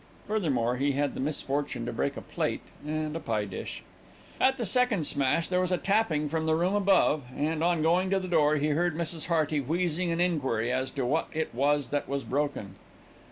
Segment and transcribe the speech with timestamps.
[0.27, 3.83] Furthermore, he had the misfortune to break a plate and a pie dish.
[4.39, 8.09] At the second smash, there was a tapping from the room above, and, on going
[8.09, 9.27] to the door, he heard Mrs.
[9.27, 12.77] Hearty wheezing an enquiry as to what it was that was broken.